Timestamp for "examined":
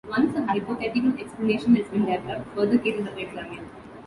3.19-3.67